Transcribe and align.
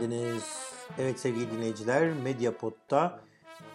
geldiniz. 0.00 0.42
Evet 0.98 1.20
sevgili 1.20 1.50
dinleyiciler 1.50 2.12
Mediapod'da 2.12 3.20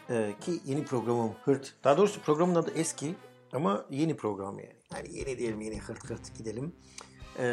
e, 0.09 0.33
ki 0.41 0.59
yeni 0.65 0.85
programım 0.85 1.31
Hırt. 1.45 1.73
Daha 1.83 1.97
doğrusu 1.97 2.21
programın 2.21 2.55
adı 2.55 2.71
eski 2.75 3.15
ama 3.53 3.85
yeni 3.89 4.17
program 4.17 4.59
yani. 4.59 4.75
Yani 4.93 5.17
yeni 5.17 5.37
diyelim 5.37 5.61
yeni 5.61 5.79
hırt 5.79 6.09
hırt 6.09 6.37
gidelim. 6.37 6.75
E, 7.39 7.45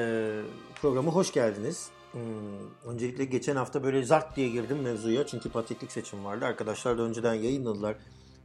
programa 0.80 1.12
hoş 1.12 1.32
geldiniz. 1.32 1.90
Hmm, 2.12 2.90
öncelikle 2.90 3.24
geçen 3.24 3.56
hafta 3.56 3.84
böyle 3.84 4.04
zart 4.04 4.36
diye 4.36 4.48
girdim 4.48 4.80
mevzuya 4.82 5.26
çünkü 5.26 5.50
patiklik 5.50 5.92
seçim 5.92 6.24
vardı. 6.24 6.44
Arkadaşlar 6.44 6.98
da 6.98 7.02
önceden 7.02 7.34
yayınladılar. 7.34 7.96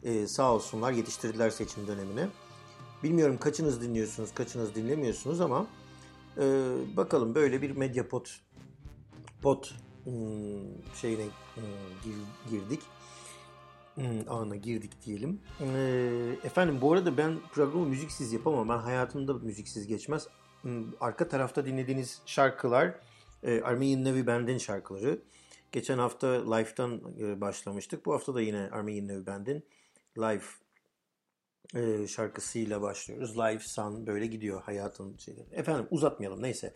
E, 0.03 0.27
sağ 0.27 0.53
olsunlar 0.53 0.91
yetiştirdiler 0.91 1.49
seçim 1.49 1.87
dönemine. 1.87 2.27
Bilmiyorum 3.03 3.37
kaçınız 3.37 3.81
dinliyorsunuz, 3.81 4.33
kaçınız 4.33 4.75
dinlemiyorsunuz 4.75 5.41
ama 5.41 5.67
e, 6.37 6.43
bakalım 6.97 7.35
böyle 7.35 7.61
bir 7.61 7.71
Mediapod 7.71 8.25
pot 9.41 9.73
şeyine 11.01 11.23
hmm, 11.55 11.63
girdik. 12.49 12.81
Hmm, 13.95 14.29
ana 14.29 14.55
girdik 14.55 14.91
diyelim. 15.05 15.41
Ee, 15.61 16.35
efendim 16.43 16.77
bu 16.81 16.93
arada 16.93 17.17
ben 17.17 17.39
programı 17.51 17.85
müziksiz 17.85 18.33
yapamam. 18.33 18.69
Ben 18.69 18.77
hayatımda 18.77 19.33
müziksiz 19.33 19.87
geçmez. 19.87 20.27
Arka 20.99 21.27
tarafta 21.27 21.65
dinlediğiniz 21.65 22.21
şarkılar 22.25 22.95
e, 23.43 23.61
Armenian 23.61 24.03
Navy 24.03 24.27
Band'in 24.27 24.57
şarkıları. 24.57 25.19
Geçen 25.71 25.97
hafta 25.97 26.27
Live'dan 26.27 27.01
e, 27.19 27.41
başlamıştık. 27.41 28.05
Bu 28.05 28.13
hafta 28.13 28.35
da 28.35 28.41
yine 28.41 28.69
Armenian 28.71 29.07
Navy 29.07 29.25
Band'in 29.25 29.63
Live 30.17 30.43
e, 31.75 32.07
şarkısıyla 32.07 32.81
başlıyoruz. 32.81 33.37
Live 33.37 33.59
Sun 33.59 34.07
böyle 34.07 34.27
gidiyor 34.27 34.61
hayatın 34.61 35.17
şeyleri. 35.17 35.45
Efendim 35.51 35.87
uzatmayalım 35.91 36.41
neyse. 36.41 36.73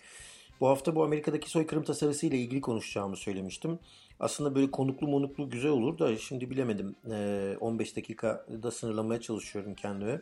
Bu 0.61 0.67
hafta 0.67 0.95
bu 0.95 1.03
Amerika'daki 1.03 1.49
soykırım 1.49 1.83
tasarısı 1.83 2.25
ile 2.25 2.37
ilgili 2.37 2.61
konuşacağımı 2.61 3.17
söylemiştim. 3.17 3.79
Aslında 4.19 4.55
böyle 4.55 4.71
konuklu 4.71 5.07
monuklu 5.07 5.49
güzel 5.49 5.71
olur 5.71 5.99
da 5.99 6.17
şimdi 6.17 6.49
bilemedim. 6.49 6.95
15 7.59 7.95
dakikada 7.95 8.71
sınırlamaya 8.71 9.21
çalışıyorum 9.21 9.75
kendime. 9.75 10.21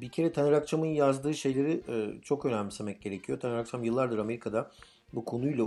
Bir 0.00 0.08
kere 0.08 0.32
Taner 0.32 0.52
Akçam'ın 0.52 0.86
yazdığı 0.86 1.34
şeyleri 1.34 1.82
çok 2.22 2.46
önemsemek 2.46 3.02
gerekiyor. 3.02 3.40
Taner 3.40 3.56
Akçam 3.56 3.84
yıllardır 3.84 4.18
Amerika'da 4.18 4.70
bu 5.12 5.24
konuyla 5.24 5.64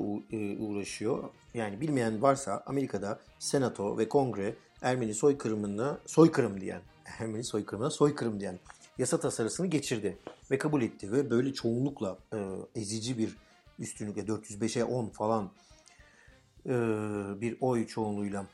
uğraşıyor. 0.60 1.24
Yani 1.54 1.82
bilmeyen 1.82 2.22
varsa 2.22 2.64
Amerika'da 2.66 3.20
Senato 3.40 3.98
ve 3.98 4.10
Kongre 4.10 4.56
Ermeni 4.82 5.14
soykırımına 5.14 6.00
soykırım 6.06 6.62
diyen, 6.62 6.82
Ermeni 7.20 7.44
soykırımına 7.44 7.90
soykırım 7.90 8.40
diyen 8.40 8.60
yasa 9.00 9.20
tasarısını 9.20 9.68
geçirdi 9.68 10.18
ve 10.52 10.58
kabul 10.58 10.82
etti 10.82 11.12
ve 11.12 11.30
böyle 11.30 11.54
çoğunlukla 11.54 12.18
e, 12.34 12.38
ezici 12.76 13.18
bir 13.18 13.36
üstünlükle 13.80 14.22
405'e 14.22 14.84
10 14.84 15.10
falan 15.10 15.52
e, 16.66 16.72
bir 17.42 17.58
oy 17.62 17.88
çoğunluğuyla 17.88 18.46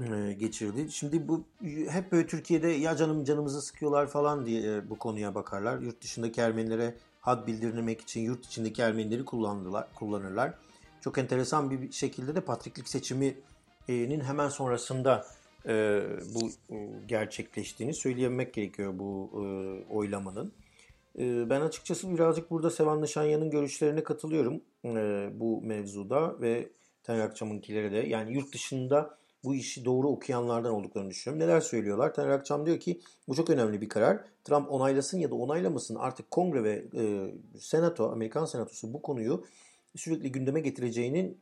e, 0.00 0.32
geçirdi. 0.32 0.90
Şimdi 0.90 1.28
bu 1.28 1.44
hep 1.88 2.12
böyle 2.12 2.26
Türkiye'de 2.26 2.68
ya 2.68 2.96
canım 2.96 3.24
canımızı 3.24 3.62
sıkıyorlar 3.62 4.06
falan 4.06 4.46
diye 4.46 4.76
e, 4.76 4.90
bu 4.90 4.98
konuya 4.98 5.34
bakarlar. 5.34 5.78
Yurt 5.78 6.02
dışındaki 6.02 6.40
Ermenilere 6.40 6.94
had 7.20 7.46
bildirmek 7.46 8.00
için 8.00 8.20
yurt 8.20 8.46
içindeki 8.46 8.82
Ermenileri 8.82 9.24
kullandılar, 9.24 9.88
kullanırlar. 9.94 10.54
Çok 11.00 11.18
enteresan 11.18 11.70
bir 11.70 11.92
şekilde 11.92 12.34
de 12.34 12.40
patriklik 12.40 12.88
seçiminin 12.88 14.20
hemen 14.20 14.48
sonrasında 14.48 15.26
e, 15.66 16.02
bu 16.34 16.74
e, 16.74 16.88
gerçekleştiğini 17.08 17.94
söyleyemek 17.94 18.54
gerekiyor 18.54 18.98
bu 18.98 19.30
e, 19.34 19.44
oylamanın. 19.94 20.52
E, 21.18 21.50
ben 21.50 21.60
açıkçası 21.60 22.14
birazcık 22.14 22.50
burada 22.50 22.70
Sevan 22.70 23.02
Nişanyan'ın 23.02 23.50
görüşlerine 23.50 24.02
katılıyorum 24.04 24.60
e, 24.84 25.30
bu 25.40 25.62
mevzuda 25.62 26.40
ve 26.40 26.68
Taner 27.02 27.20
Akçam'ınkilere 27.20 27.92
de. 27.92 27.96
Yani 27.96 28.34
yurt 28.34 28.54
dışında 28.54 29.18
bu 29.44 29.54
işi 29.54 29.84
doğru 29.84 30.08
okuyanlardan 30.08 30.72
olduklarını 30.72 31.10
düşünüyorum. 31.10 31.48
Neler 31.48 31.60
söylüyorlar? 31.60 32.14
Taner 32.14 32.28
Akçam 32.28 32.66
diyor 32.66 32.80
ki 32.80 33.00
bu 33.28 33.34
çok 33.34 33.50
önemli 33.50 33.80
bir 33.80 33.88
karar. 33.88 34.24
Trump 34.44 34.72
onaylasın 34.72 35.18
ya 35.18 35.30
da 35.30 35.34
onaylamasın 35.34 35.94
artık 35.94 36.30
kongre 36.30 36.64
ve 36.64 36.84
e, 36.96 37.34
senato, 37.58 38.10
Amerikan 38.12 38.44
senatosu 38.44 38.94
bu 38.94 39.02
konuyu 39.02 39.44
sürekli 39.96 40.32
gündeme 40.32 40.60
getireceğinin 40.60 41.38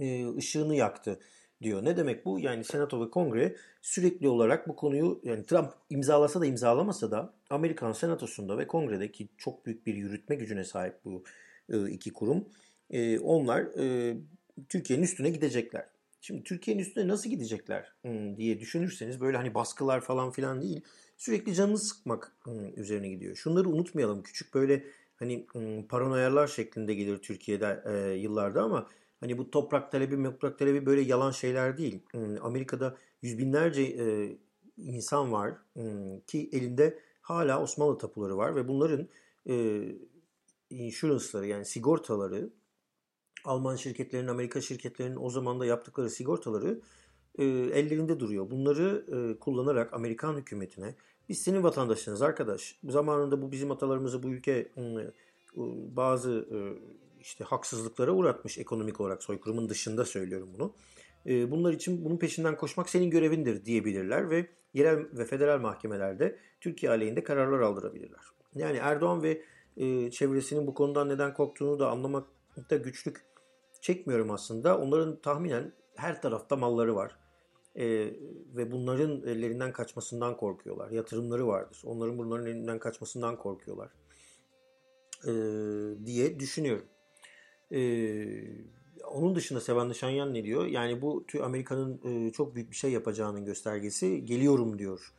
e, 0.00 0.36
ışığını 0.36 0.74
yaktı 0.74 1.20
diyor. 1.62 1.84
Ne 1.84 1.96
demek 1.96 2.24
bu? 2.24 2.40
Yani 2.40 2.64
Senato 2.64 3.06
ve 3.06 3.10
Kongre 3.10 3.56
sürekli 3.82 4.28
olarak 4.28 4.68
bu 4.68 4.76
konuyu 4.76 5.20
yani 5.24 5.46
Trump 5.46 5.72
imzalasa 5.90 6.40
da 6.40 6.46
imzalamasa 6.46 7.10
da 7.10 7.34
Amerikan 7.50 7.92
Senatosu'nda 7.92 8.58
ve 8.58 8.66
Kongre'deki 8.66 9.28
çok 9.38 9.66
büyük 9.66 9.86
bir 9.86 9.94
yürütme 9.94 10.36
gücüne 10.36 10.64
sahip 10.64 10.94
bu 11.04 11.24
e, 11.72 11.90
iki 11.90 12.12
kurum. 12.12 12.48
E, 12.90 13.18
onlar 13.18 13.60
e, 13.78 14.16
Türkiye'nin 14.68 15.04
üstüne 15.04 15.30
gidecekler. 15.30 15.86
Şimdi 16.20 16.44
Türkiye'nin 16.44 16.82
üstüne 16.82 17.08
nasıl 17.08 17.30
gidecekler 17.30 17.92
hmm, 18.02 18.36
diye 18.36 18.60
düşünürseniz 18.60 19.20
böyle 19.20 19.36
hani 19.36 19.54
baskılar 19.54 20.00
falan 20.00 20.30
filan 20.30 20.62
değil. 20.62 20.80
Sürekli 21.16 21.54
canını 21.54 21.78
sıkmak 21.78 22.32
hmm, 22.42 22.80
üzerine 22.80 23.08
gidiyor. 23.08 23.36
Şunları 23.36 23.68
unutmayalım. 23.68 24.22
Küçük 24.22 24.54
böyle 24.54 24.84
hani 25.16 25.46
hmm, 25.52 25.82
paranoyalar 25.82 26.46
şeklinde 26.46 26.94
gelir 26.94 27.18
Türkiye'de 27.18 28.14
yıllarda 28.16 28.62
ama 28.62 28.88
Hani 29.20 29.38
bu 29.38 29.50
toprak 29.50 29.92
talebi, 29.92 30.22
toprak 30.24 30.58
talebi 30.58 30.86
böyle 30.86 31.00
yalan 31.00 31.30
şeyler 31.30 31.78
değil. 31.78 32.02
Hmm, 32.10 32.44
Amerika'da 32.44 32.96
yüz 33.22 33.38
binlerce 33.38 33.82
e, 33.82 34.38
insan 34.76 35.32
var 35.32 35.54
hmm, 35.72 36.20
ki 36.20 36.50
elinde 36.52 36.98
hala 37.20 37.62
Osmanlı 37.62 37.98
tapuları 37.98 38.36
var 38.36 38.56
ve 38.56 38.68
bunların 38.68 39.08
e, 39.48 39.84
insurance'ları 40.70 41.46
yani 41.46 41.64
sigortaları 41.64 42.50
Alman 43.44 43.76
şirketlerinin, 43.76 44.28
Amerika 44.28 44.60
şirketlerinin 44.60 45.16
o 45.20 45.30
zaman 45.30 45.60
da 45.60 45.66
yaptıkları 45.66 46.10
sigortaları 46.10 46.80
e, 47.38 47.44
ellerinde 47.44 48.20
duruyor. 48.20 48.50
Bunları 48.50 49.04
e, 49.08 49.38
kullanarak 49.38 49.92
Amerikan 49.92 50.36
hükümetine 50.36 50.94
biz 51.28 51.38
senin 51.38 51.62
vatandaşınız 51.62 52.22
arkadaş. 52.22 52.78
Zamanında 52.84 53.42
bu 53.42 53.52
bizim 53.52 53.70
atalarımızı 53.70 54.22
bu 54.22 54.28
ülke 54.28 54.52
e, 54.52 55.12
bazı 55.96 56.48
e, 56.52 56.58
işte 57.28 57.44
haksızlıklara 57.44 58.12
uğratmış 58.12 58.58
ekonomik 58.58 59.00
olarak 59.00 59.22
soykırımın 59.22 59.68
dışında 59.68 60.04
söylüyorum 60.04 60.48
bunu. 60.54 60.74
Ee, 61.26 61.50
bunlar 61.50 61.72
için 61.72 62.04
bunun 62.04 62.16
peşinden 62.16 62.56
koşmak 62.56 62.88
senin 62.88 63.10
görevindir 63.10 63.64
diyebilirler 63.64 64.30
ve 64.30 64.46
yerel 64.74 64.98
ve 65.12 65.24
federal 65.24 65.60
mahkemelerde 65.60 66.38
Türkiye 66.60 66.92
aleyhinde 66.92 67.22
kararlar 67.22 67.60
aldırabilirler. 67.60 68.20
Yani 68.54 68.76
Erdoğan 68.76 69.22
ve 69.22 69.42
e, 69.76 70.10
çevresinin 70.10 70.66
bu 70.66 70.74
konudan 70.74 71.08
neden 71.08 71.34
korktuğunu 71.34 71.78
da 71.78 71.90
anlamakta 71.90 72.76
güçlük 72.76 73.24
çekmiyorum 73.80 74.30
aslında. 74.30 74.78
Onların 74.78 75.20
tahminen 75.20 75.72
her 75.96 76.22
tarafta 76.22 76.56
malları 76.56 76.96
var. 76.96 77.16
E, 77.76 77.86
ve 78.56 78.72
bunların 78.72 79.22
ellerinden 79.22 79.72
kaçmasından 79.72 80.36
korkuyorlar. 80.36 80.90
Yatırımları 80.90 81.46
vardır. 81.46 81.82
Onların 81.84 82.18
bunların 82.18 82.46
elinden 82.46 82.78
kaçmasından 82.78 83.36
korkuyorlar. 83.36 83.90
E, 85.26 85.32
diye 86.06 86.40
düşünüyorum. 86.40 86.86
Ee, 87.72 88.44
onun 89.10 89.34
dışında 89.34 89.60
Sevan 89.60 89.88
Nişanyan 89.88 90.34
ne 90.34 90.44
diyor? 90.44 90.66
Yani 90.66 91.02
bu 91.02 91.24
Amerika'nın 91.42 92.00
e, 92.04 92.32
çok 92.32 92.54
büyük 92.54 92.70
bir 92.70 92.76
şey 92.76 92.92
yapacağının 92.92 93.44
göstergesi. 93.44 94.24
Geliyorum 94.24 94.78
diyor. 94.78 95.12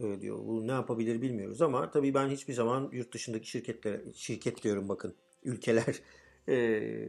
E, 0.00 0.20
diyor. 0.20 0.38
Bu 0.46 0.66
ne 0.66 0.72
yapabilir 0.72 1.22
bilmiyoruz 1.22 1.62
ama 1.62 1.90
tabii 1.90 2.14
ben 2.14 2.28
hiçbir 2.28 2.54
zaman 2.54 2.88
yurt 2.92 3.14
dışındaki 3.14 3.50
şirketlere, 3.50 4.02
şirket 4.14 4.62
diyorum 4.62 4.88
bakın, 4.88 5.14
ülkeler, 5.44 6.00
e, 6.48 6.54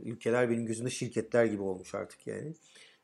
ülkeler 0.05 0.49
benim 0.49 0.65
gözümde 0.65 0.89
şirketler 0.89 1.45
gibi 1.45 1.61
olmuş 1.61 1.95
artık 1.95 2.27
yani. 2.27 2.53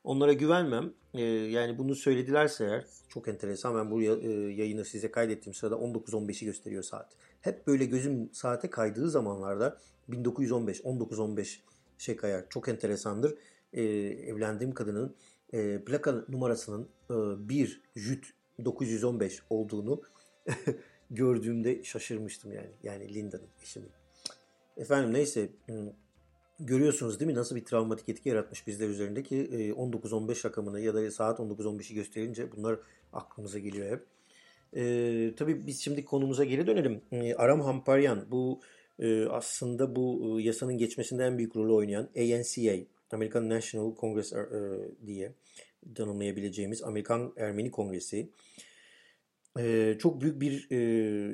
Onlara 0.04 0.32
güvenmem. 0.32 0.92
E, 1.14 1.22
yani 1.24 1.78
bunu 1.78 1.94
söyledilerse 1.94 2.64
eğer 2.64 2.84
çok 3.08 3.28
enteresan. 3.28 3.74
Ben 3.76 3.90
bu 3.90 4.02
e, 4.02 4.06
yayını 4.52 4.84
size 4.84 5.10
kaydettiğim 5.10 5.54
sırada 5.54 5.74
19.15'i 5.74 6.44
gösteriyor 6.44 6.82
saat. 6.82 7.12
Hep 7.40 7.66
böyle 7.66 7.84
gözüm 7.84 8.30
saate 8.32 8.70
kaydığı 8.70 9.10
zamanlarda 9.10 9.78
1915, 10.08 10.80
19.15 10.80 11.58
şey 12.00 12.16
kayar. 12.16 12.44
Çok 12.50 12.68
enteresandır. 12.68 13.34
E, 13.72 13.82
evlendiğim 13.82 14.74
kadının 14.74 15.16
e, 15.52 15.84
plaka 15.84 16.24
numarasının 16.28 16.88
e, 17.10 17.48
1 17.48 17.80
Jüt 17.96 18.26
915 18.64 19.42
olduğunu 19.50 20.02
gördüğümde 21.10 21.84
şaşırmıştım 21.84 22.52
yani. 22.52 22.70
Yani 22.82 23.14
Linda'nın 23.14 23.48
eşimin. 23.62 23.90
Efendim 24.76 25.14
neyse 25.14 25.48
görüyorsunuz 26.60 27.20
değil 27.20 27.30
mi 27.30 27.34
nasıl 27.34 27.56
bir 27.56 27.64
travmatik 27.64 28.08
etki 28.08 28.28
yaratmış 28.28 28.66
bizler 28.66 28.88
üzerindeki 28.88 29.36
19-15 29.76 30.44
rakamını 30.44 30.80
ya 30.80 30.94
da 30.94 31.10
saat 31.10 31.38
19-15'i 31.38 31.94
gösterince 31.94 32.52
bunlar 32.56 32.78
aklımıza 33.12 33.58
geliyor 33.58 33.90
hep. 33.90 34.06
Ee, 34.76 35.34
tabii 35.36 35.66
biz 35.66 35.80
şimdi 35.80 36.04
konumuza 36.04 36.44
geri 36.44 36.66
dönelim. 36.66 37.00
Ee, 37.12 37.34
Aram 37.34 37.60
Hamparyan 37.60 38.24
bu 38.30 38.60
ee, 39.00 39.26
aslında 39.26 39.96
bu 39.96 40.38
e, 40.40 40.42
yasanın 40.42 40.78
geçmesinde 40.78 41.24
en 41.24 41.38
büyük 41.38 41.56
rolü 41.56 41.72
oynayan 41.72 42.08
ANCA, 42.16 42.76
American 43.12 43.48
National 43.48 43.94
Congress 43.96 44.32
e, 44.32 44.46
diye 45.06 45.32
tanımlayabileceğimiz 45.94 46.82
Amerikan 46.82 47.32
Ermeni 47.36 47.70
Kongresi 47.70 48.28
e, 49.58 49.96
çok 49.98 50.20
büyük 50.20 50.40
bir 50.40 50.66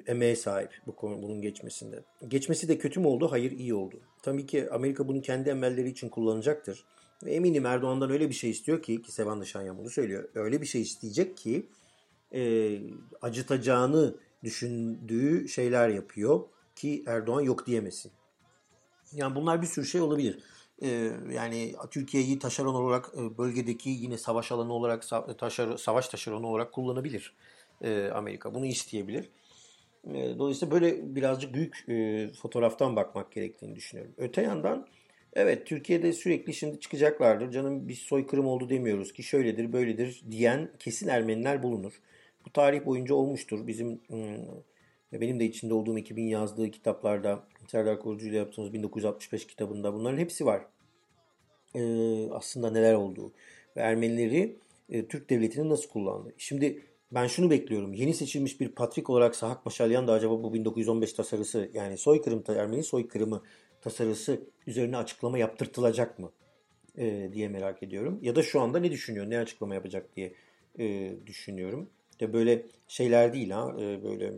emeğe 0.06 0.36
sahip 0.36 0.70
bu 0.86 0.96
konu, 0.96 1.22
bunun 1.22 1.42
geçmesinde. 1.42 2.04
Geçmesi 2.28 2.68
de 2.68 2.78
kötü 2.78 3.00
mü 3.00 3.06
oldu? 3.06 3.28
Hayır 3.30 3.50
iyi 3.50 3.74
oldu. 3.74 4.00
Tabii 4.22 4.46
ki 4.46 4.70
Amerika 4.70 5.08
bunu 5.08 5.22
kendi 5.22 5.50
emelleri 5.50 5.88
için 5.88 6.08
kullanacaktır. 6.08 6.84
Ve 7.24 7.34
eminim 7.34 7.66
Erdoğan'dan 7.66 8.10
öyle 8.10 8.28
bir 8.28 8.34
şey 8.34 8.50
istiyor 8.50 8.82
ki, 8.82 9.02
ki 9.02 9.12
Sevan 9.12 9.40
Nişanyan 9.40 9.78
bunu 9.78 9.90
söylüyor. 9.90 10.28
Öyle 10.34 10.60
bir 10.60 10.66
şey 10.66 10.82
isteyecek 10.82 11.36
ki 11.36 11.66
e, 12.34 12.72
acıtacağını 13.22 14.14
düşündüğü 14.44 15.48
şeyler 15.48 15.88
yapıyor 15.88 16.40
ki 16.76 17.04
Erdoğan 17.06 17.40
yok 17.40 17.66
diyemesin. 17.66 18.12
Yani 19.12 19.34
bunlar 19.34 19.62
bir 19.62 19.66
sürü 19.66 19.86
şey 19.86 20.00
olabilir. 20.00 20.38
Ee, 20.82 21.10
yani 21.32 21.74
Türkiye'yi 21.90 22.38
taşeron 22.38 22.74
olarak 22.74 23.10
e, 23.16 23.38
bölgedeki 23.38 23.90
yine 23.90 24.18
savaş 24.18 24.52
alanı 24.52 24.72
olarak 24.72 25.04
taşer, 25.38 25.76
savaş 25.76 26.08
taşeronu 26.08 26.46
olarak 26.46 26.72
kullanabilir 26.72 27.34
e, 27.82 28.08
Amerika. 28.14 28.54
Bunu 28.54 28.66
isteyebilir. 28.66 29.30
E, 30.04 30.38
dolayısıyla 30.38 30.74
böyle 30.74 31.14
birazcık 31.14 31.54
büyük 31.54 31.86
fotoğraftan 32.36 32.96
bakmak 32.96 33.32
gerektiğini 33.32 33.76
düşünüyorum. 33.76 34.14
Öte 34.16 34.42
yandan 34.42 34.86
evet 35.32 35.66
Türkiye'de 35.66 36.12
sürekli 36.12 36.54
şimdi 36.54 36.80
çıkacaklardır. 36.80 37.50
Canım 37.50 37.88
bir 37.88 37.94
soykırım 37.94 38.46
oldu 38.46 38.68
demiyoruz 38.68 39.12
ki 39.12 39.22
şöyledir 39.22 39.72
böyledir 39.72 40.22
diyen 40.30 40.70
kesin 40.78 41.08
Ermeniler 41.08 41.62
bulunur. 41.62 42.00
Bu 42.46 42.52
tarih 42.52 42.86
boyunca 42.86 43.14
olmuştur. 43.14 43.66
Bizim 43.66 44.00
benim 45.12 45.40
de 45.40 45.44
içinde 45.44 45.74
olduğum 45.74 45.98
2000 45.98 46.26
yazdığı 46.26 46.70
kitaplarda 46.70 47.44
Serdar 47.68 48.00
Korucu 48.00 48.28
ile 48.28 48.36
yaptığımız 48.36 48.72
1965 48.72 49.46
kitabında 49.46 49.94
bunların 49.94 50.18
hepsi 50.18 50.46
var. 50.46 50.66
Ee, 51.74 52.28
aslında 52.30 52.70
neler 52.70 52.94
olduğu 52.94 53.32
ve 53.76 53.80
Ermenileri 53.80 54.58
e, 54.88 55.06
Türk 55.06 55.30
devletini 55.30 55.68
nasıl 55.68 55.88
kullandı. 55.88 56.34
Şimdi 56.38 56.82
ben 57.12 57.26
şunu 57.26 57.50
bekliyorum. 57.50 57.92
Yeni 57.92 58.14
seçilmiş 58.14 58.60
bir 58.60 58.68
patrik 58.68 59.10
olarak 59.10 59.36
Sahak 59.36 59.66
Maşalyan 59.66 60.08
da 60.08 60.12
acaba 60.12 60.42
bu 60.42 60.54
1915 60.54 61.12
tasarısı 61.12 61.70
yani 61.74 61.98
soykırım, 61.98 62.44
Ermeni 62.48 62.82
soykırımı 62.82 63.42
tasarısı 63.80 64.40
üzerine 64.66 64.96
açıklama 64.96 65.38
yaptırtılacak 65.38 66.18
mı 66.18 66.32
e, 66.98 67.30
diye 67.32 67.48
merak 67.48 67.82
ediyorum. 67.82 68.18
Ya 68.22 68.36
da 68.36 68.42
şu 68.42 68.60
anda 68.60 68.78
ne 68.78 68.90
düşünüyor, 68.90 69.30
ne 69.30 69.38
açıklama 69.38 69.74
yapacak 69.74 70.16
diye 70.16 70.34
e, 70.78 71.14
düşünüyorum. 71.26 71.90
De 72.20 72.32
böyle 72.32 72.62
şeyler 72.88 73.32
değil 73.32 73.50
ha, 73.50 73.74
e, 73.80 74.04
böyle 74.04 74.32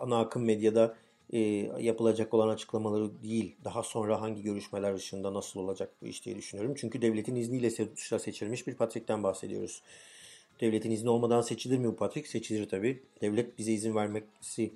ana 0.00 0.20
akım 0.20 0.44
medyada 0.44 0.96
e, 1.32 1.38
yapılacak 1.80 2.34
olan 2.34 2.48
açıklamaları 2.48 3.22
değil. 3.22 3.56
Daha 3.64 3.82
sonra 3.82 4.20
hangi 4.20 4.42
görüşmeler 4.42 4.94
ışığında 4.94 5.34
nasıl 5.34 5.60
olacak 5.60 5.92
bu 6.02 6.06
iş 6.06 6.24
diye 6.24 6.36
düşünüyorum. 6.36 6.74
Çünkü 6.78 7.02
devletin 7.02 7.36
izniyle 7.36 7.70
seçilmiş 8.18 8.66
bir 8.66 8.74
patrikten 8.74 9.22
bahsediyoruz. 9.22 9.82
Devletin 10.60 10.90
izni 10.90 11.10
olmadan 11.10 11.40
seçilir 11.40 11.78
mi 11.78 11.86
bu 11.86 11.96
patrik? 11.96 12.26
Seçilir 12.26 12.68
tabii. 12.68 13.02
Devlet 13.20 13.58
bize 13.58 13.72
izin 13.72 13.94
vermesi 13.94 14.72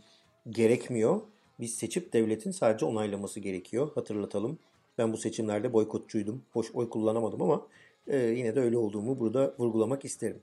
gerekmiyor. 0.50 1.20
Biz 1.60 1.74
seçip 1.74 2.12
devletin 2.12 2.50
sadece 2.50 2.86
onaylaması 2.86 3.40
gerekiyor. 3.40 3.90
Hatırlatalım. 3.94 4.58
Ben 4.98 5.12
bu 5.12 5.16
seçimlerde 5.16 5.72
boykotçuydum. 5.72 6.42
Hoş 6.52 6.74
oy 6.74 6.88
kullanamadım 6.88 7.42
ama 7.42 7.66
e, 8.06 8.16
yine 8.18 8.56
de 8.56 8.60
öyle 8.60 8.76
olduğumu 8.76 9.20
burada 9.20 9.54
vurgulamak 9.58 10.04
isterim. 10.04 10.42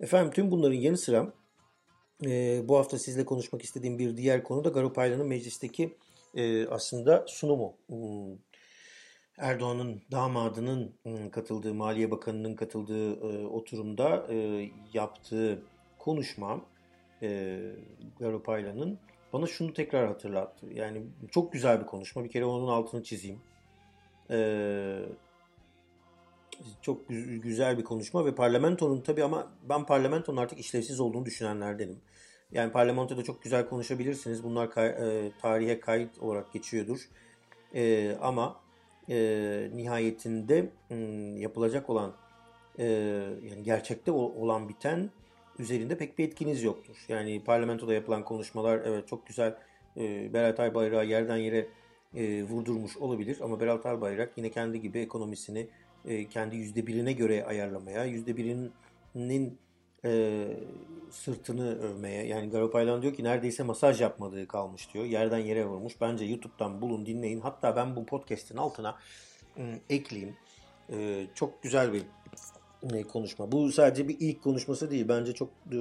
Efendim 0.00 0.32
tüm 0.32 0.50
bunların 0.50 0.76
yanı 0.76 0.96
sıra 0.96 1.32
e, 2.26 2.62
bu 2.68 2.78
hafta 2.78 2.98
sizle 2.98 3.24
konuşmak 3.24 3.62
istediğim 3.62 3.98
bir 3.98 4.16
diğer 4.16 4.42
konu 4.42 4.64
da 4.64 4.68
Garopaylan'ın 4.68 5.26
meclisteki 5.26 5.96
e, 6.34 6.66
aslında 6.66 7.24
sunumu. 7.28 7.76
Hmm, 7.86 8.38
Erdoğan'ın 9.38 10.02
damadının 10.12 10.92
hmm, 11.02 11.30
katıldığı, 11.30 11.74
Maliye 11.74 12.10
Bakanı'nın 12.10 12.54
katıldığı 12.54 13.12
e, 13.12 13.46
oturumda 13.46 14.26
e, 14.30 14.68
yaptığı 14.92 15.62
konuşma 15.98 16.60
e, 17.22 17.60
Garopaylan'ın 18.18 18.98
bana 19.32 19.46
şunu 19.46 19.72
tekrar 19.72 20.08
hatırlattı. 20.08 20.66
Yani 20.74 21.02
çok 21.30 21.52
güzel 21.52 21.80
bir 21.80 21.86
konuşma. 21.86 22.24
Bir 22.24 22.30
kere 22.30 22.44
onun 22.44 22.68
altını 22.68 23.02
çizeyim. 23.02 23.40
E, 24.30 24.38
çok 26.82 27.08
güzel 27.42 27.78
bir 27.78 27.84
konuşma 27.84 28.26
ve 28.26 28.34
parlamentonun 28.34 29.00
tabi 29.00 29.24
ama 29.24 29.52
ben 29.68 29.84
parlamentonun 29.84 30.36
artık 30.36 30.58
işlevsiz 30.58 31.00
olduğunu 31.00 31.26
düşünenlerdenim. 31.26 32.00
Yani 32.52 32.72
parlamentoda 32.72 33.22
çok 33.22 33.42
güzel 33.42 33.68
konuşabilirsiniz. 33.68 34.44
Bunlar 34.44 34.70
kay, 34.70 34.86
e, 34.86 35.32
tarihe 35.42 35.80
kayıt 35.80 36.18
olarak 36.18 36.52
geçiyordur. 36.52 37.08
E, 37.74 38.12
ama 38.20 38.56
e, 39.08 39.16
nihayetinde 39.74 40.70
m, 40.90 40.96
yapılacak 41.40 41.90
olan 41.90 42.12
e, 42.78 42.84
yani 43.50 43.62
gerçekte 43.62 44.10
olan 44.12 44.68
biten 44.68 45.10
üzerinde 45.58 45.98
pek 45.98 46.18
bir 46.18 46.28
etkiniz 46.28 46.62
yoktur. 46.62 47.04
Yani 47.08 47.44
parlamentoda 47.44 47.94
yapılan 47.94 48.24
konuşmalar 48.24 48.80
evet 48.84 49.08
çok 49.08 49.26
güzel 49.26 49.56
e, 49.96 50.32
Berat 50.32 50.60
Albayrak'ı 50.60 51.06
yerden 51.06 51.36
yere 51.36 51.66
e, 52.14 52.42
vurdurmuş 52.42 52.96
olabilir 52.96 53.38
ama 53.42 53.60
Berat 53.60 53.86
Albayrak 53.86 54.32
yine 54.36 54.50
kendi 54.50 54.80
gibi 54.80 54.98
ekonomisini 54.98 55.68
e, 56.04 56.28
kendi 56.28 56.56
yüzde 56.56 56.86
birine 56.86 57.12
göre 57.12 57.44
ayarlamaya, 57.44 58.04
yüzde 58.04 58.36
birinin 58.36 59.58
e, 60.04 60.46
sırtını 61.10 61.78
övmeye. 61.80 62.26
Yani 62.26 62.50
Garopaylan 62.50 63.02
diyor 63.02 63.14
ki 63.14 63.24
neredeyse 63.24 63.62
masaj 63.62 64.00
yapmadığı 64.00 64.48
kalmış 64.48 64.94
diyor. 64.94 65.04
Yerden 65.04 65.38
yere 65.38 65.66
vurmuş. 65.66 66.00
Bence 66.00 66.24
YouTube'dan 66.24 66.82
bulun 66.82 67.06
dinleyin. 67.06 67.40
Hatta 67.40 67.76
ben 67.76 67.96
bu 67.96 68.06
podcast'in 68.06 68.56
altına 68.56 68.96
e, 69.56 69.80
ekleyeyim. 69.90 70.36
E, 70.92 71.26
çok 71.34 71.62
güzel 71.62 71.92
bir 71.92 72.02
e, 72.92 73.02
konuşma. 73.02 73.52
Bu 73.52 73.72
sadece 73.72 74.08
bir 74.08 74.16
ilk 74.20 74.42
konuşması 74.42 74.90
değil. 74.90 75.08
Bence 75.08 75.32
çok 75.32 75.48
e, 75.72 75.78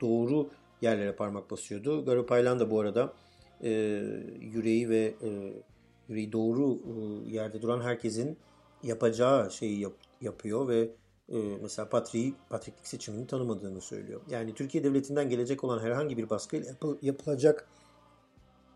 doğru 0.00 0.50
yerlere 0.82 1.12
parmak 1.12 1.50
basıyordu. 1.50 2.04
Garopaylan 2.04 2.60
da 2.60 2.70
bu 2.70 2.80
arada 2.80 3.12
e, 3.62 3.70
yüreği 4.40 4.88
ve 4.88 5.14
e, 5.22 5.52
yüreği 6.08 6.32
doğru 6.32 6.74
e, 6.74 7.30
yerde 7.30 7.62
duran 7.62 7.80
herkesin 7.80 8.38
yapacağı 8.82 9.50
şeyi 9.50 9.80
yap, 9.80 9.92
yapıyor 10.20 10.68
ve 10.68 10.90
e, 11.28 11.36
mesela 11.62 11.88
Patrick'i, 11.88 12.34
Patrick'lik 12.50 12.86
seçimini 12.86 13.26
tanımadığını 13.26 13.80
söylüyor. 13.80 14.20
Yani 14.30 14.54
Türkiye 14.54 14.84
Devleti'nden 14.84 15.28
gelecek 15.28 15.64
olan 15.64 15.80
herhangi 15.80 16.16
bir 16.16 16.30
baskıyla 16.30 16.68
yapı, 16.68 16.98
yapılacak 17.02 17.68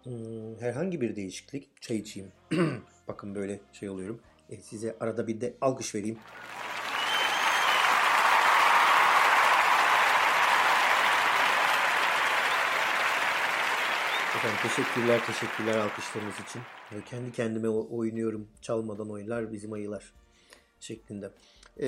hmm, 0.02 0.56
herhangi 0.60 1.00
bir 1.00 1.16
değişiklik 1.16 1.82
çay 1.82 1.96
içeyim. 1.96 2.32
Bakın 3.08 3.34
böyle 3.34 3.60
şey 3.72 3.88
oluyorum. 3.88 4.20
E, 4.50 4.56
size 4.56 4.96
arada 5.00 5.26
bir 5.26 5.40
de 5.40 5.54
alkış 5.60 5.94
vereyim. 5.94 6.18
Efendim 14.36 14.58
teşekkürler, 14.62 15.26
teşekkürler 15.26 15.78
alkışlarınız 15.78 16.34
için. 16.40 16.62
Kendi 17.06 17.32
kendime 17.32 17.68
oynuyorum. 17.68 18.48
Çalmadan 18.60 19.10
oynar 19.10 19.52
bizim 19.52 19.72
ayılar 19.72 20.12
şeklinde. 20.80 21.30
Ee, 21.80 21.86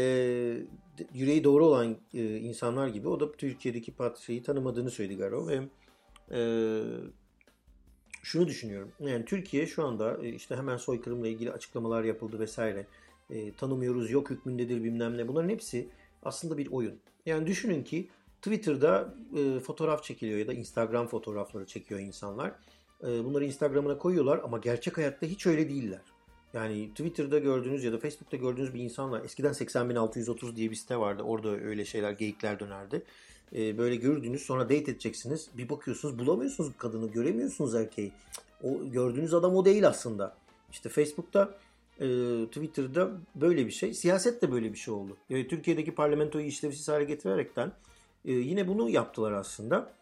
yüreği 1.14 1.44
doğru 1.44 1.66
olan 1.66 1.96
e, 2.14 2.36
insanlar 2.36 2.88
gibi 2.88 3.08
o 3.08 3.20
da 3.20 3.32
Türkiye'deki 3.32 3.92
patriği 3.92 4.42
tanımadığını 4.42 4.90
söyledi 4.90 5.16
Garo 5.16 5.48
ve 5.48 5.60
e, 6.30 6.40
şunu 8.22 8.46
düşünüyorum. 8.46 8.92
Yani 9.00 9.24
Türkiye 9.24 9.66
şu 9.66 9.84
anda 9.84 10.18
e, 10.22 10.28
işte 10.28 10.56
hemen 10.56 10.76
soykırımla 10.76 11.28
ilgili 11.28 11.52
açıklamalar 11.52 12.04
yapıldı 12.04 12.38
vesaire. 12.38 12.86
E, 13.30 13.52
tanımıyoruz, 13.52 14.10
yok 14.10 14.30
hükmündedir 14.30 14.84
bilmem 14.84 15.18
ne. 15.18 15.28
Bunların 15.28 15.48
hepsi 15.48 15.88
aslında 16.22 16.58
bir 16.58 16.66
oyun. 16.70 16.98
Yani 17.26 17.46
düşünün 17.46 17.84
ki 17.84 18.08
Twitter'da 18.42 19.14
e, 19.36 19.60
fotoğraf 19.60 20.04
çekiliyor 20.04 20.38
ya 20.38 20.48
da 20.48 20.52
Instagram 20.52 21.06
fotoğrafları 21.06 21.66
çekiyor 21.66 22.00
insanlar. 22.00 22.52
E, 23.02 23.24
bunları 23.24 23.44
Instagram'ına 23.44 23.98
koyuyorlar 23.98 24.40
ama 24.44 24.58
gerçek 24.58 24.98
hayatta 24.98 25.26
hiç 25.26 25.46
öyle 25.46 25.68
değiller. 25.68 26.00
Yani 26.52 26.90
Twitter'da 26.90 27.38
gördüğünüz 27.38 27.84
ya 27.84 27.92
da 27.92 27.98
Facebook'ta 27.98 28.36
gördüğünüz 28.36 28.74
bir 28.74 28.80
insanla 28.80 29.20
eskiden 29.20 29.52
80.630 29.52 30.56
diye 30.56 30.70
bir 30.70 30.76
site 30.76 30.96
vardı. 30.96 31.22
Orada 31.22 31.48
öyle 31.48 31.84
şeyler, 31.84 32.12
geyikler 32.12 32.60
dönerdi. 32.60 33.02
E, 33.56 33.78
böyle 33.78 33.96
gördünüz 33.96 34.42
sonra 34.42 34.64
date 34.64 34.76
edeceksiniz. 34.76 35.48
Bir 35.54 35.68
bakıyorsunuz 35.68 36.18
bulamıyorsunuz 36.18 36.72
kadını, 36.78 37.10
göremiyorsunuz 37.10 37.74
erkeği. 37.74 38.12
O 38.62 38.90
gördüğünüz 38.92 39.34
adam 39.34 39.56
o 39.56 39.64
değil 39.64 39.88
aslında. 39.88 40.36
İşte 40.72 40.88
Facebook'ta 40.88 41.58
e, 42.00 42.06
Twitter'da 42.46 43.10
böyle 43.34 43.66
bir 43.66 43.70
şey. 43.70 43.94
Siyaset 43.94 44.42
de 44.42 44.52
böyle 44.52 44.72
bir 44.72 44.78
şey 44.78 44.94
oldu. 44.94 45.16
Yani 45.28 45.48
Türkiye'deki 45.48 45.94
parlamentoyu 45.94 46.46
işlevsiz 46.46 46.88
hale 46.88 47.04
getirerekten 47.04 47.72
e, 48.28 48.32
yine 48.32 48.68
bunu 48.68 48.90
yaptılar 48.90 49.32
aslında. 49.32 49.92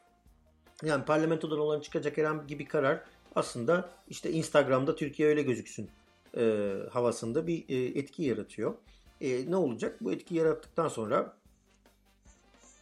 Yani 0.82 1.04
parlamentodan 1.04 1.58
olan 1.58 1.80
çıkacak 1.80 2.16
herhangi 2.16 2.58
bir 2.58 2.66
karar 2.66 3.04
aslında 3.34 3.90
işte 4.08 4.32
Instagram'da 4.32 4.96
Türkiye 4.96 5.28
öyle 5.28 5.42
gözüksün 5.42 5.90
e, 6.36 6.72
havasında 6.92 7.46
bir 7.46 7.64
e, 7.68 7.98
etki 7.98 8.22
yaratıyor. 8.22 8.74
E, 9.20 9.50
ne 9.50 9.56
olacak? 9.56 9.98
Bu 10.00 10.12
etki 10.12 10.34
yarattıktan 10.34 10.88
sonra 10.88 11.36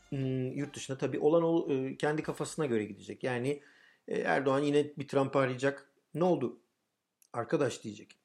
hmm, 0.08 0.52
yurt 0.52 0.76
dışında 0.76 0.98
tabii 0.98 1.18
olan 1.18 1.70
e, 1.70 1.96
kendi 1.96 2.22
kafasına 2.22 2.66
göre 2.66 2.84
gidecek. 2.84 3.24
Yani 3.24 3.60
e, 4.08 4.18
Erdoğan 4.18 4.60
yine 4.60 4.86
bir 4.98 5.08
Trump 5.08 5.36
arayacak. 5.36 5.88
Ne 6.14 6.24
oldu? 6.24 6.58
Arkadaş 7.32 7.84
diyecek. 7.84 8.16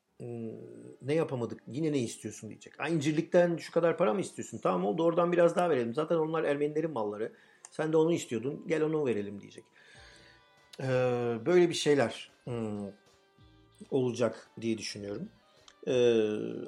Ne 1.02 1.14
yapamadık? 1.14 1.62
Yine 1.68 1.92
ne 1.92 2.00
istiyorsun 2.00 2.50
diyecek. 2.50 2.80
Ay 2.80 2.96
incirlikten 2.96 3.58
şu 3.58 3.72
kadar 3.72 3.98
para 3.98 4.14
mı 4.14 4.22
istiyorsun? 4.22 4.60
Tamam 4.64 4.86
oldu 4.86 5.04
oradan 5.04 5.32
biraz 5.32 5.56
daha 5.56 5.70
verelim. 5.70 5.94
Zaten 5.94 6.16
onlar 6.16 6.44
Ermenilerin 6.44 6.92
malları. 6.92 7.32
Sen 7.72 7.94
de 7.94 7.98
onu 7.98 8.14
istiyordun. 8.14 8.64
Gel 8.68 8.84
onu 8.84 9.06
verelim 9.06 9.42
diyecek. 9.42 9.64
Ee, 10.82 10.86
böyle 11.46 11.70
bir 11.70 11.74
şeyler 11.74 12.32
hmm, 12.44 12.88
olacak 13.92 14.50
diye 14.62 14.78
düşünüyorum. 14.78 15.30
e, 15.88 15.94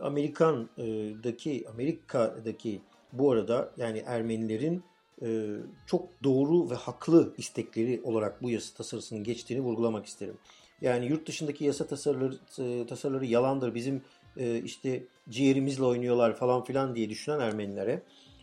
Amerikan'daki 0.01 1.65
Amerika'daki 1.69 2.81
bu 3.13 3.31
arada 3.31 3.71
yani 3.77 4.03
Ermenilerin 4.05 4.83
e, 5.21 5.55
çok 5.85 6.23
doğru 6.23 6.69
ve 6.69 6.75
haklı 6.75 7.33
istekleri 7.37 8.01
olarak 8.03 8.43
bu 8.43 8.49
yasa 8.49 8.77
tasarısının 8.77 9.23
geçtiğini 9.23 9.61
vurgulamak 9.61 10.05
isterim. 10.05 10.37
Yani 10.81 11.05
yurt 11.05 11.27
dışındaki 11.27 11.65
yasa 11.65 11.87
tasarıları, 11.87 12.35
e, 12.59 12.87
tasarıları 12.87 13.25
yalandır, 13.25 13.75
bizim 13.75 14.01
e, 14.37 14.61
işte 14.61 15.03
ciğerimizle 15.29 15.83
oynuyorlar 15.83 16.35
falan 16.35 16.63
filan 16.63 16.95
diye 16.95 17.09
düşünen 17.09 17.39
Ermenilere 17.39 18.01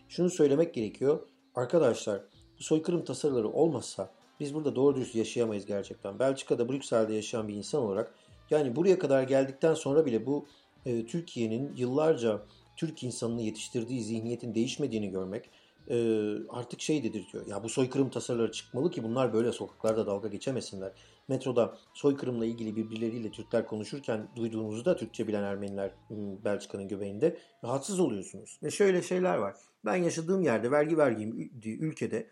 şunu 0.09 0.29
söylemek 0.29 0.73
gerekiyor. 0.73 1.19
Arkadaşlar 1.55 2.21
bu 2.59 2.63
soykırım 2.63 3.05
tasarıları 3.05 3.49
olmazsa 3.49 4.11
biz 4.39 4.53
burada 4.53 4.75
doğru 4.75 4.95
dürüst 4.95 5.15
yaşayamayız 5.15 5.65
gerçekten. 5.65 6.19
Belçika'da, 6.19 6.69
Brüksel'de 6.69 7.13
yaşayan 7.13 7.47
bir 7.47 7.53
insan 7.53 7.81
olarak 7.81 8.13
yani 8.49 8.75
buraya 8.75 8.99
kadar 8.99 9.23
geldikten 9.23 9.73
sonra 9.73 10.05
bile 10.05 10.25
bu 10.25 10.45
e, 10.85 11.05
Türkiye'nin 11.05 11.75
yıllarca 11.75 12.41
Türk 12.77 13.03
insanını 13.03 13.41
yetiştirdiği 13.41 14.03
zihniyetin 14.03 14.55
değişmediğini 14.55 15.09
görmek 15.09 15.49
e, 15.89 15.97
artık 16.49 16.81
şey 16.81 17.03
dedirtiyor. 17.03 17.47
Ya 17.47 17.63
bu 17.63 17.69
soykırım 17.69 18.09
tasarıları 18.09 18.51
çıkmalı 18.51 18.91
ki 18.91 19.03
bunlar 19.03 19.33
böyle 19.33 19.51
sokaklarda 19.51 20.07
dalga 20.07 20.27
geçemesinler. 20.27 20.91
Metroda 21.27 21.77
soykırımla 21.93 22.45
ilgili 22.45 22.75
birbirleriyle 22.75 23.31
Türkler 23.31 23.67
konuşurken 23.67 24.27
duyduğunuzda 24.35 24.95
Türkçe 24.95 25.27
bilen 25.27 25.43
Ermeniler 25.43 25.91
Belçika'nın 26.45 26.87
göbeğinde 26.87 27.37
rahatsız 27.63 27.99
oluyorsunuz. 27.99 28.59
Ve 28.63 28.71
şöyle 28.71 29.01
şeyler 29.01 29.37
var. 29.37 29.55
Ben 29.85 29.95
yaşadığım 29.95 30.41
yerde 30.41 30.71
vergi 30.71 30.97
verdiğim 30.97 31.51
ülkede 31.65 32.27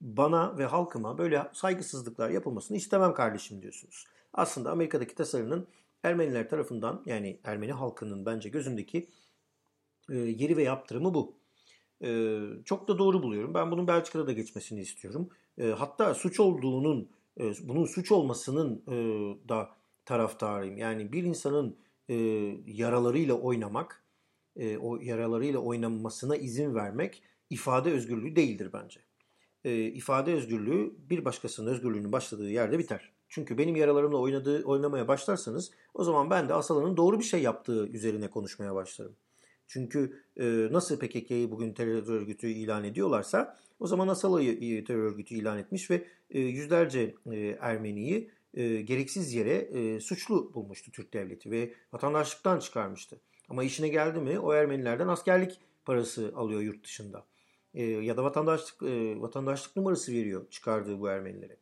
bana 0.00 0.58
ve 0.58 0.64
halkıma 0.66 1.18
böyle 1.18 1.42
saygısızlıklar 1.52 2.30
yapılmasını 2.30 2.76
istemem 2.76 3.14
kardeşim 3.14 3.62
diyorsunuz. 3.62 4.06
Aslında 4.32 4.70
Amerika'daki 4.70 5.14
tasarının 5.14 5.68
Ermeniler 6.02 6.48
tarafından 6.48 7.02
yani 7.06 7.40
Ermeni 7.44 7.72
halkının 7.72 8.26
bence 8.26 8.48
gözündeki 8.48 9.08
e, 10.10 10.16
yeri 10.16 10.56
ve 10.56 10.62
yaptırımı 10.62 11.14
bu. 11.14 11.43
E, 12.02 12.40
çok 12.64 12.88
da 12.88 12.98
doğru 12.98 13.22
buluyorum. 13.22 13.54
Ben 13.54 13.70
bunun 13.70 13.86
Belçika'da 13.86 14.26
da 14.26 14.32
geçmesini 14.32 14.80
istiyorum. 14.80 15.28
E, 15.58 15.66
hatta 15.66 16.14
suç 16.14 16.40
olduğunun, 16.40 17.08
e, 17.40 17.52
bunun 17.62 17.84
suç 17.84 18.12
olmasının 18.12 18.82
e, 18.88 18.94
da 19.48 19.70
taraftarıyım. 20.04 20.76
Yani 20.76 21.12
bir 21.12 21.22
insanın 21.22 21.76
e, 22.08 22.14
yaralarıyla 22.66 23.34
oynamak, 23.34 24.04
e, 24.56 24.78
o 24.78 24.96
yaralarıyla 24.96 25.58
oynamasına 25.58 26.36
izin 26.36 26.74
vermek 26.74 27.22
ifade 27.50 27.92
özgürlüğü 27.92 28.36
değildir 28.36 28.70
bence. 28.72 29.00
E, 29.64 29.76
ifade 29.76 30.34
özgürlüğü 30.34 30.96
bir 31.10 31.24
başkasının 31.24 31.70
özgürlüğünün 31.70 32.12
başladığı 32.12 32.50
yerde 32.50 32.78
biter. 32.78 33.12
Çünkü 33.28 33.58
benim 33.58 33.76
yaralarımla 33.76 34.18
oynadığı, 34.18 34.64
oynamaya 34.64 35.08
başlarsanız 35.08 35.70
o 35.94 36.04
zaman 36.04 36.30
ben 36.30 36.48
de 36.48 36.54
Asala'nın 36.54 36.96
doğru 36.96 37.18
bir 37.18 37.24
şey 37.24 37.42
yaptığı 37.42 37.86
üzerine 37.86 38.30
konuşmaya 38.30 38.74
başlarım. 38.74 39.16
Çünkü 39.66 40.22
e, 40.36 40.68
nasıl 40.70 40.98
PKK'yı 40.98 41.50
bugün 41.50 41.72
terör 41.72 42.08
örgütü 42.08 42.48
ilan 42.48 42.84
ediyorlarsa 42.84 43.58
o 43.80 43.86
zaman 43.86 44.08
Asala'yı 44.08 44.84
terör 44.84 45.02
örgütü 45.02 45.34
ilan 45.34 45.58
etmiş 45.58 45.90
ve 45.90 46.06
e, 46.30 46.40
yüzlerce 46.40 47.14
e, 47.32 47.56
Ermeniyi 47.60 48.30
e, 48.54 48.80
gereksiz 48.80 49.34
yere 49.34 49.54
e, 49.54 50.00
suçlu 50.00 50.54
bulmuştu 50.54 50.92
Türk 50.92 51.12
devleti 51.12 51.50
ve 51.50 51.74
vatandaşlıktan 51.92 52.58
çıkarmıştı. 52.58 53.20
Ama 53.48 53.64
işine 53.64 53.88
geldi 53.88 54.20
mi 54.20 54.38
o 54.38 54.52
Ermenilerden 54.52 55.08
askerlik 55.08 55.60
parası 55.84 56.32
alıyor 56.36 56.60
yurt 56.60 56.84
dışında. 56.84 57.26
E, 57.74 57.82
ya 57.84 58.16
da 58.16 58.24
vatandaşlık 58.24 58.82
e, 58.82 59.20
vatandaşlık 59.20 59.76
numarası 59.76 60.12
veriyor 60.12 60.50
çıkardığı 60.50 61.00
bu 61.00 61.08
Ermenilere. 61.08 61.56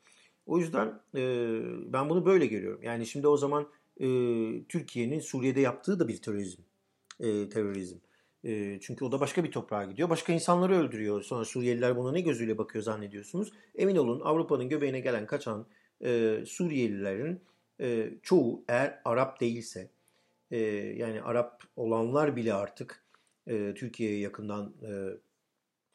O 0.46 0.58
yüzden 0.58 1.00
e, 1.14 1.22
ben 1.92 2.10
bunu 2.10 2.26
böyle 2.26 2.46
görüyorum. 2.46 2.82
Yani 2.82 3.06
şimdi 3.06 3.28
o 3.28 3.36
zaman 3.36 3.68
e, 4.00 4.06
Türkiye'nin 4.68 5.20
Suriye'de 5.20 5.60
yaptığı 5.60 5.98
da 5.98 6.08
bir 6.08 6.22
terörizm. 6.22 6.62
E, 7.22 7.48
terörizm. 7.48 7.96
E, 8.44 8.80
çünkü 8.80 9.04
o 9.04 9.12
da 9.12 9.20
başka 9.20 9.44
bir 9.44 9.50
toprağa 9.50 9.84
gidiyor. 9.84 10.10
Başka 10.10 10.32
insanları 10.32 10.76
öldürüyor. 10.76 11.22
Sonra 11.22 11.44
Suriyeliler 11.44 11.96
buna 11.96 12.12
ne 12.12 12.20
gözüyle 12.20 12.58
bakıyor 12.58 12.84
zannediyorsunuz. 12.84 13.52
Emin 13.74 13.96
olun 13.96 14.20
Avrupa'nın 14.20 14.68
göbeğine 14.68 15.00
gelen 15.00 15.26
kaçan 15.26 15.66
e, 16.04 16.38
Suriyelilerin 16.46 17.40
e, 17.80 18.10
çoğu 18.22 18.64
eğer 18.68 19.00
Arap 19.04 19.40
değilse 19.40 19.90
e, 20.50 20.58
yani 20.96 21.22
Arap 21.22 21.62
olanlar 21.76 22.36
bile 22.36 22.54
artık 22.54 23.04
e, 23.46 23.74
Türkiye'ye 23.74 24.18
yakından 24.18 24.74
e, 24.82 24.90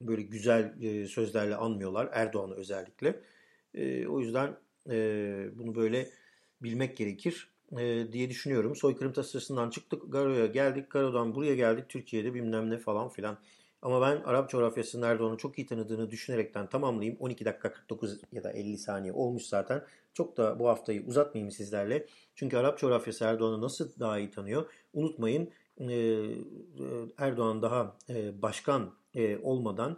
böyle 0.02 0.22
güzel 0.22 0.82
e, 0.82 1.08
sözlerle 1.08 1.56
anmıyorlar. 1.56 2.10
Erdoğan'ı 2.14 2.56
özellikle. 2.56 3.20
E, 3.74 4.08
o 4.08 4.20
yüzden 4.20 4.58
e, 4.90 4.96
bunu 5.54 5.76
böyle 5.76 6.10
bilmek 6.62 6.98
gerekir 6.98 7.57
e, 7.80 8.12
diye 8.12 8.30
düşünüyorum. 8.30 8.76
Soykırım 8.76 9.14
tasarısından 9.14 9.70
çıktık, 9.70 10.04
Garo'ya 10.12 10.46
geldik, 10.46 10.90
Garo'dan 10.90 11.36
buraya 11.36 11.56
geldik, 11.56 11.90
Türkiye'de 11.90 12.34
bilmem 12.34 12.70
ne 12.70 12.78
falan 12.78 13.10
filan. 13.10 13.38
Ama 13.82 14.02
ben 14.02 14.22
Arap 14.22 14.50
coğrafyasının 14.50 15.08
Erdoğan'ı 15.08 15.38
çok 15.38 15.58
iyi 15.58 15.68
tanıdığını 15.68 16.12
düşünerekten 16.12 16.70
tamamlayayım. 16.70 17.20
12 17.20 17.46
dakika 17.46 17.72
49 17.72 18.18
ya 18.32 18.44
da 18.44 18.52
50 18.52 18.78
saniye 18.78 19.14
olmuş 19.14 19.44
zaten. 19.44 19.84
Çok 20.14 20.38
da 20.38 20.60
bu 20.60 20.68
haftayı 20.68 21.06
uzatmayayım 21.06 21.52
sizlerle. 21.52 22.06
Çünkü 22.36 22.58
Arap 22.58 22.80
coğrafyası 22.80 23.26
Erdoğan'ı 23.26 23.62
nasıl 23.62 24.00
daha 24.00 24.20
iyi 24.20 24.32
tanıyor? 24.32 24.66
Unutmayın 24.94 25.52
Erdoğan 27.18 27.62
daha 27.62 27.98
başkan 28.34 28.94
olmadan, 29.42 29.98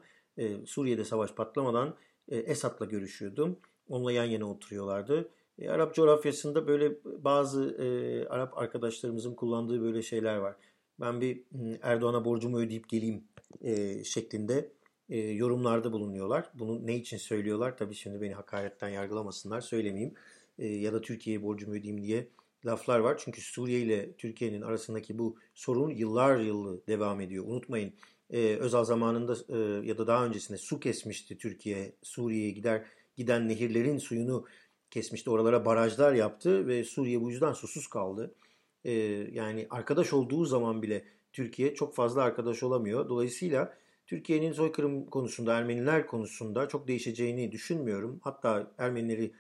Suriye'de 0.66 1.06
savaş 1.06 1.32
patlamadan 1.32 1.96
Esad'la 2.28 2.86
görüşüyordu. 2.86 3.60
Onunla 3.90 4.12
yan 4.12 4.26
yana 4.26 4.46
oturuyorlardı. 4.50 5.30
E, 5.60 5.70
Arap 5.70 5.96
coğrafyasında 5.96 6.68
böyle 6.68 6.92
bazı 7.06 7.76
e, 7.80 8.28
Arap 8.28 8.58
arkadaşlarımızın 8.58 9.36
kullandığı 9.36 9.82
böyle 9.82 10.02
şeyler 10.02 10.38
var. 10.38 10.56
Ben 11.00 11.22
bir 11.22 11.44
Erdoğan'a 11.82 12.26
borcumu 12.26 12.60
ödeyip 12.60 12.90
geleyim 12.90 13.24
e, 13.62 14.04
şeklinde 14.04 14.72
e, 15.10 15.18
yorumlarda 15.18 15.92
bulunuyorlar. 15.92 16.50
Bunu 16.54 16.88
ne 16.88 16.96
için 16.96 17.18
söylüyorlar? 17.18 17.78
Tabii 17.78 17.96
şimdi 17.96 18.22
beni 18.22 18.34
hakaretten 18.34 18.90
yargılamasınlar 18.90 19.62
söylemeyeyim. 19.62 20.14
E, 20.60 20.68
ya 20.68 20.94
da 20.94 21.02
Türkiye'ye 21.02 21.44
borcumu 21.44 21.74
ödeyeyim 21.74 22.04
diye 22.04 22.28
laflar 22.66 23.00
var. 23.00 23.18
Çünkü 23.18 23.42
Suriye 23.42 23.80
ile 23.80 24.14
Türkiye'nin 24.14 24.62
arasındaki 24.62 25.18
bu 25.18 25.38
sorun 25.56 25.90
yıllar 25.90 26.40
yıllı 26.40 26.88
devam 26.88 27.22
ediyor. 27.22 27.46
Unutmayın 27.48 27.94
e, 28.30 28.56
Özal 28.56 28.84
zamanında 28.84 29.38
e, 29.50 29.88
ya 29.88 29.98
da 29.98 30.08
daha 30.08 30.26
öncesinde 30.26 30.58
su 30.58 30.80
kesmişti 30.80 31.38
Türkiye. 31.38 31.96
Suriye'ye 32.04 32.52
gider 32.52 32.86
giden 33.16 33.50
nehirlerin 33.50 33.98
suyunu 33.98 34.46
kesmişti. 34.92 35.30
Oralara 35.30 35.66
barajlar 35.66 36.14
yaptı 36.14 36.68
ve 36.68 36.84
Suriye 36.84 37.22
bu 37.22 37.32
yüzden 37.32 37.54
susuz 37.54 37.88
kaldı. 37.88 38.36
E, 38.84 38.92
yani 39.32 39.68
arkadaş 39.70 40.14
olduğu 40.14 40.46
zaman 40.46 40.82
bile 40.82 41.04
Türkiye 41.34 41.76
çok 41.76 41.96
fazla 41.96 42.24
arkadaş 42.24 42.64
olamıyor. 42.64 43.10
Dolayısıyla 43.10 43.78
Türkiye'nin 44.08 44.52
soykırım 44.52 45.06
konusunda, 45.06 45.58
Ermeniler 45.58 46.08
konusunda 46.08 46.68
çok 46.68 46.88
değişeceğini 46.88 47.52
düşünmüyorum. 47.52 48.20
Hatta 48.24 48.72
Ermenileri 48.78 49.32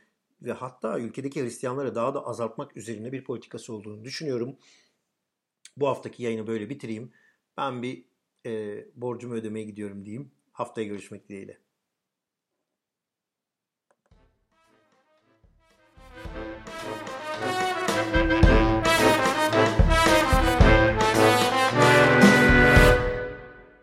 ve 0.41 0.51
hatta 0.51 0.99
ülkedeki 0.99 1.43
Hristiyanları 1.43 1.95
daha 1.95 2.13
da 2.13 2.25
azaltmak 2.25 2.77
üzerine 2.77 3.11
bir 3.11 3.23
politikası 3.23 3.73
olduğunu 3.73 4.03
düşünüyorum. 4.03 4.55
Bu 5.77 5.87
haftaki 5.87 6.23
yayını 6.23 6.47
böyle 6.47 6.69
bitireyim. 6.69 7.11
Ben 7.57 7.83
bir 7.83 8.05
e, 8.45 8.85
borcumu 8.95 9.33
ödemeye 9.33 9.65
gidiyorum 9.65 10.05
diyeyim. 10.05 10.31
Haftaya 10.51 10.87
görüşmek 10.87 11.29
dileğiyle. 11.29 11.68